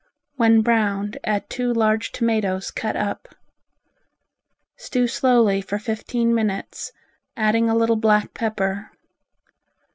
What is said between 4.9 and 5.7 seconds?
slowly